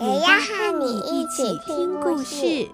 [0.00, 2.68] 也要和你一起听故事。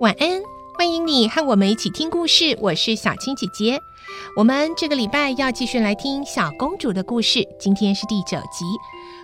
[0.00, 0.42] 晚安，
[0.84, 2.58] 欢迎你和我们一起听故事。
[2.60, 3.80] 我是小青姐姐。
[4.36, 8.66] 我们这个礼拜要继续来听小公主的故事，今天是第九集。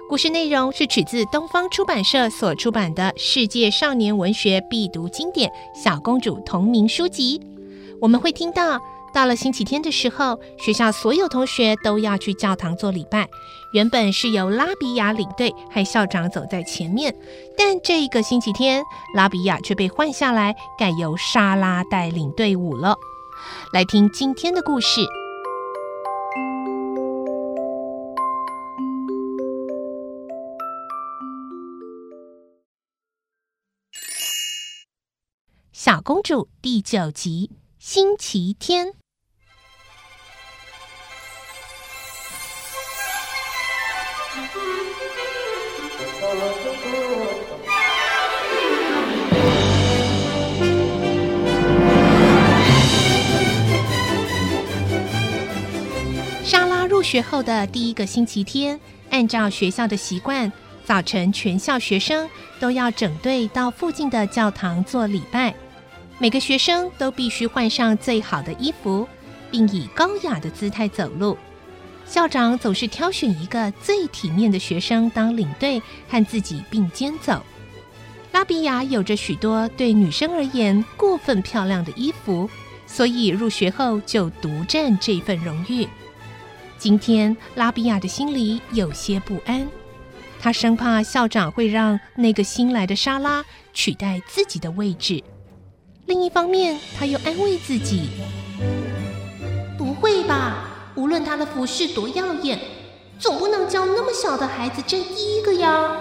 [0.08, 7.38] 故事内容是取自东方出版社所出版的《世界少年文学必读经典》小公主同名书籍。
[8.00, 8.80] 我们会听到。
[9.12, 13.28] 到了星期天的时候，学校所有同学都要去教堂做礼拜。
[13.72, 17.14] 原本是由拉比亚领队，和校长走在前面，
[17.56, 18.82] 但这一个星期天，
[19.14, 22.96] 拉比亚却被换下来，改由莎拉带领队伍了。
[23.72, 25.00] 来听今天的故事：
[35.72, 38.99] 小公主第九集，星期天。
[56.42, 58.78] 莎拉入学后的第一个星期天，
[59.10, 60.50] 按照学校的习惯，
[60.84, 65.54] 早晨全校学生都要整队到附近的教堂做礼拜。
[66.18, 69.06] 每个学生都必须换上最好的衣服，
[69.50, 71.38] 并以高雅的姿态走路。
[72.10, 77.40] 校长总是挑选一个最体面的学生当领队，和自己并肩走。
[78.32, 82.50] 拉比亚有着许多对女生而言过分漂亮的衣服，
[82.84, 85.86] 所以入学后就独占这份荣誉。
[86.78, 89.68] 今天，拉比亚的心里有些不安，
[90.40, 95.22] 她生怕校长会让那个新来的莎拉取代自己的位置。
[96.06, 98.08] 另一方面，她又安慰自己
[99.78, 100.69] ：“不会吧，
[101.00, 102.60] 无论她的服饰多耀眼，
[103.18, 105.96] 总不能叫那么小的孩子争第一个呀。”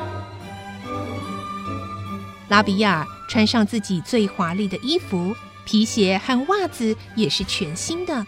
[2.50, 5.34] 拉比亚穿上自己最华丽的衣服，
[5.64, 8.26] 皮鞋和袜子也是全新的。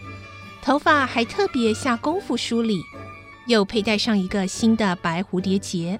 [0.62, 2.82] 头发还特别下功夫梳理，
[3.48, 6.00] 又佩戴上一个新的白蝴蝶结。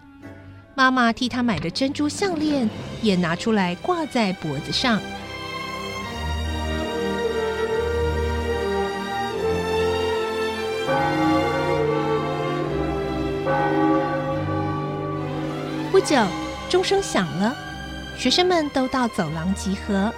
[0.74, 2.70] 妈妈替她买的珍珠项链
[3.02, 5.02] 也拿出来挂在脖子上。
[16.04, 16.26] 久，
[16.70, 17.56] 钟声响了，
[18.18, 20.12] 学生们都到走廊集合。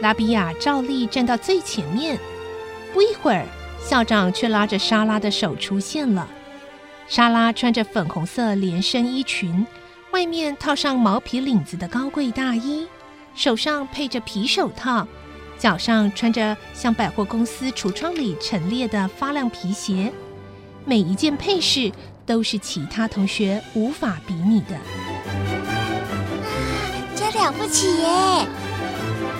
[0.00, 2.18] 拉比亚照例站到最前面。
[2.92, 3.46] 不一会儿，
[3.80, 6.28] 校长却拉着莎拉的手出现了。
[7.06, 9.64] 莎拉穿着粉红色连身衣裙，
[10.10, 12.86] 外面套上毛皮领子的高贵大衣，
[13.34, 15.06] 手上配着皮手套，
[15.58, 20.12] 脚上穿着像百货公司橱窗里陈列的发亮皮鞋。
[20.84, 21.90] 每一件配饰
[22.26, 24.76] 都是其他同学无法比拟的。
[27.58, 28.46] 不起耶！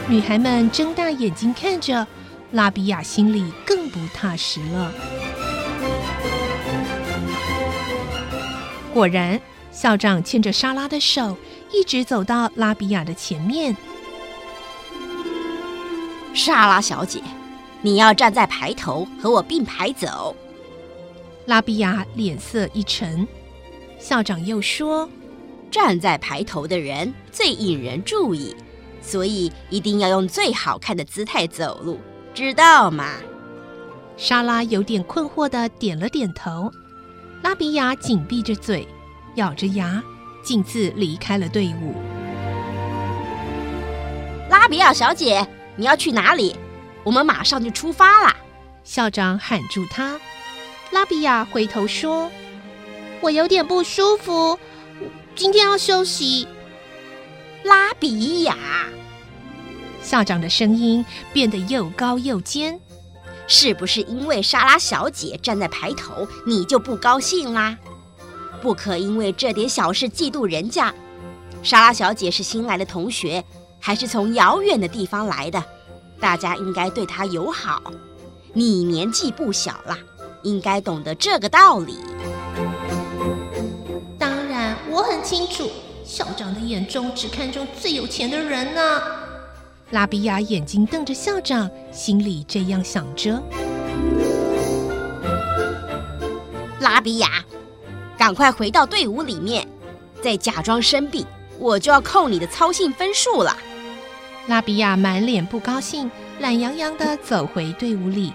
[0.09, 2.07] 女孩们睁大眼睛看着。
[2.53, 4.93] 拉比亚心里更不踏实了。
[8.93, 9.41] 果然，
[9.73, 11.37] 校长牵着莎拉的手，
[11.73, 13.77] 一直走到拉比亚的前面。
[16.33, 17.21] 莎拉小姐，
[17.83, 20.37] 你要站在排头，和我并排走。
[21.47, 23.27] 拉比亚脸色一沉。
[23.99, 25.09] 校长又说
[25.75, 28.55] ：“站在排头的人最引人注意，
[29.03, 31.99] 所以一定要用最好看的姿态走路。”
[32.33, 33.15] 知道吗？
[34.17, 36.71] 莎拉有点困惑的点了点头。
[37.43, 38.87] 拉比亚紧闭着嘴，
[39.35, 40.01] 咬着牙，
[40.45, 41.97] 径自离开了队伍。
[44.49, 45.45] 拉比亚小姐，
[45.75, 46.55] 你要去哪里？
[47.03, 48.37] 我们马上就出发啦。
[48.85, 50.21] 校长喊住她。
[50.93, 52.31] 拉比亚回头说
[53.21, 54.57] ：“我有点不舒服，
[55.35, 56.47] 今天要休息。”
[57.65, 58.57] 拉比亚。
[60.03, 62.79] 校长的声音变得又高又尖，
[63.47, 67.79] 是不是因为莎拉小姐站在排头，你就不高兴啦？
[68.61, 70.95] 不可因为这点小事嫉妒人家。
[71.63, 73.43] 莎拉小姐是新来的同学，
[73.81, 75.65] 还是从遥远的地方来的，
[76.21, 77.83] 大家应该对她友好。
[78.53, 79.99] 你年纪不小了，
[80.43, 81.97] 应该懂得这个道理。
[85.25, 85.71] 清楚，
[86.05, 89.03] 校长的眼中只看中最有钱的人呢。
[89.91, 93.43] 拉比亚眼睛瞪着校长，心里这样想着。
[96.81, 97.43] 拉比亚，
[98.19, 99.67] 赶快回到队伍里面，
[100.23, 101.27] 再假装生病，
[101.59, 103.57] 我就要扣你的操性分数了。
[104.47, 106.11] 拉比亚满脸不高兴，
[106.41, 108.31] 懒洋洋的走回队伍里。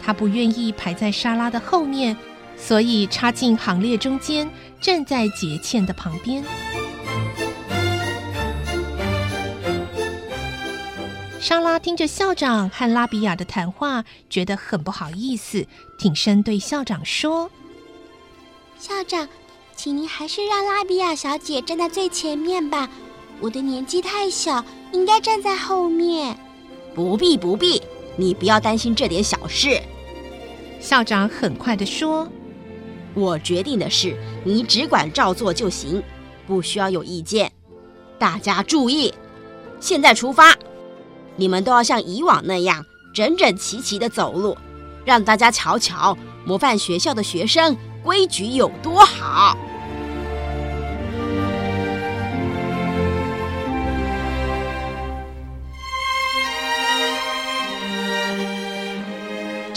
[0.00, 2.16] 他不愿意排在莎拉的后面，
[2.58, 4.50] 所以插进行列中间，
[4.80, 6.44] 站在杰茜的旁边。
[11.40, 15.66] 莎拉听着校长和拉比亚的谈话，觉得很不好意思，
[15.98, 17.50] 挺身对校长说
[18.78, 19.26] ：“校长，
[19.74, 22.90] 请您还是让拉比亚小姐站在最前面吧。
[23.40, 24.62] 我的年纪太小，
[24.92, 26.38] 应该站在后面。
[26.94, 27.80] ”“不必，不必，
[28.16, 29.80] 你不要担心这点小事。”
[30.80, 32.28] 校长很快的说
[33.14, 36.02] ：“我决定的事，你只管照做就行，
[36.46, 37.50] 不需要有意见。
[38.18, 39.12] 大家注意，
[39.80, 40.54] 现在出发。”
[41.36, 42.84] 你们都要像以往那样
[43.14, 44.56] 整整齐齐的走路，
[45.04, 49.56] 让大家瞧瞧模范学校的学生规矩有多好。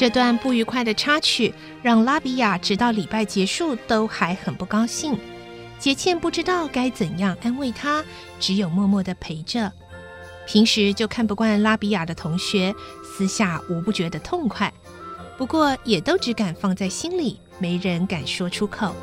[0.01, 1.53] 这段不愉快的插曲
[1.83, 5.15] 让拉比亚直到礼拜结束都还很不高兴。
[5.77, 8.03] 杰茜不知道该怎样安慰她，
[8.39, 9.71] 只有默默地陪着。
[10.47, 14.73] 平时就看不惯拉比亚的同学，私下无不觉得痛快，
[15.37, 18.95] 不过也都只敢放在心里，没人敢说出口。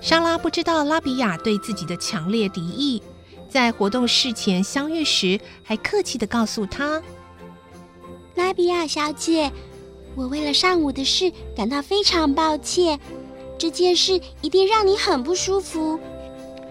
[0.00, 3.00] 莎拉不知道拉比亚对自己的强烈敌意，
[3.48, 7.00] 在活动事前相遇时，还客气地告诉她
[8.38, 9.50] ：“拉比亚小姐，
[10.14, 12.98] 我为了上午的事感到非常抱歉，
[13.58, 15.98] 这件事一定让你很不舒服。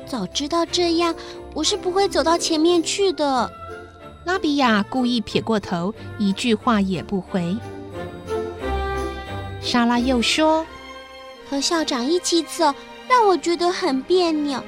[0.06, 1.14] 早知道这样。”
[1.54, 3.52] 我是不会走到前面去的。
[4.26, 7.58] 拉比亚故意撇过头，一句话也不回。
[9.60, 10.64] 莎拉又说
[11.50, 12.72] ：“和校长一起走，
[13.08, 14.64] 让我觉得很别扭。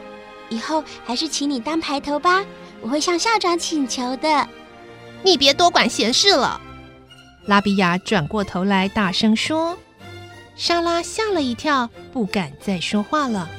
[0.49, 2.43] 以后还是请你当排头吧，
[2.81, 4.47] 我会向校长请求的。”
[5.21, 6.59] 你别多管闲事了。
[7.45, 9.77] 拉比亚转过头来，大声说。
[10.55, 13.49] 莎拉吓了一跳，不敢再说话了。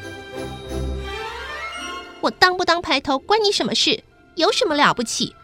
[2.21, 4.05] 我当不当排头关你什么事？
[4.35, 5.35] 有什么了不起？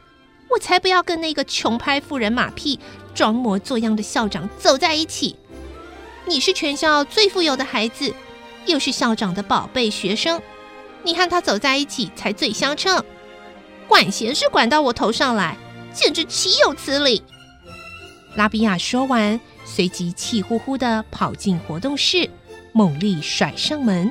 [0.50, 2.78] 我才不要跟那个穷拍富人马屁、
[3.14, 5.36] 装模作样的校长走在一起。
[6.26, 8.14] 你是全校最富有的孩子，
[8.66, 10.40] 又是校长的宝贝学生，
[11.02, 13.02] 你和他走在一起才最相称。
[13.88, 15.56] 管闲事管到我头上来，
[15.92, 17.22] 简直岂有此理！
[18.36, 22.28] 拉比亚说完，随即气呼呼的跑进活动室，
[22.72, 24.10] 猛力甩上门。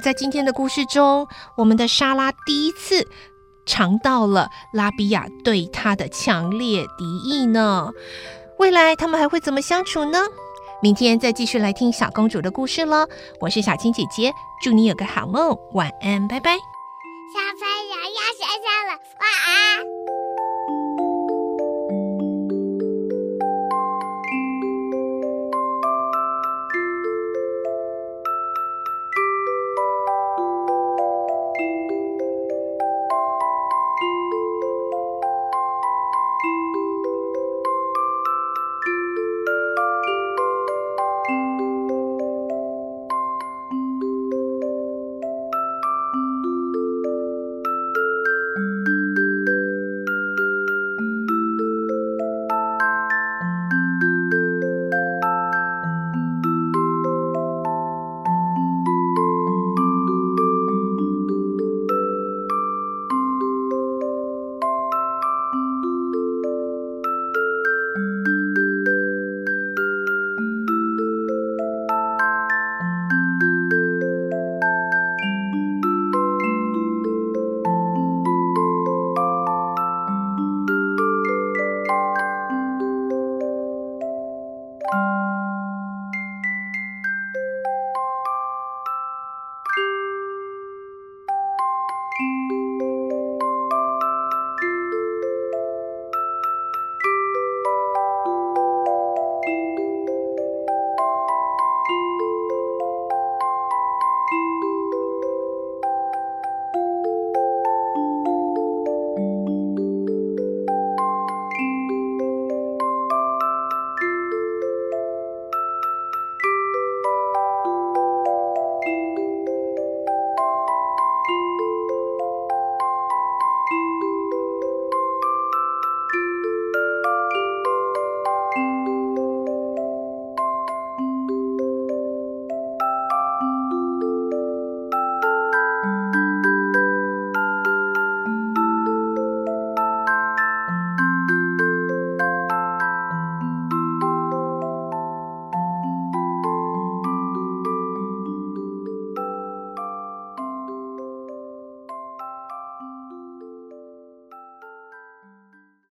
[0.00, 1.26] 在今天的故事中，
[1.56, 3.06] 我们的莎拉第一次
[3.66, 7.90] 尝到了拉比亚对她的强烈敌意呢。
[8.58, 10.18] 未来他们还会怎么相处呢？
[10.82, 13.06] 明天再继续来听小公主的故事喽。
[13.40, 16.52] 我是小青姐姐，祝你有个好梦，晚安，拜拜。
[16.52, 19.97] 小朋友要睡觉了，晚安。